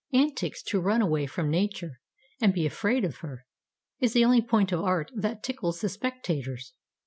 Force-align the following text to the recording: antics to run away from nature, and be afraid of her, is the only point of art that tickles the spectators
antics 0.13 0.63
to 0.63 0.81
run 0.81 0.99
away 0.99 1.27
from 1.27 1.47
nature, 1.51 1.99
and 2.39 2.55
be 2.55 2.65
afraid 2.65 3.05
of 3.05 3.17
her, 3.17 3.45
is 3.99 4.13
the 4.13 4.25
only 4.25 4.41
point 4.41 4.71
of 4.71 4.81
art 4.81 5.11
that 5.15 5.43
tickles 5.43 5.79
the 5.81 5.89
spectators 5.89 6.73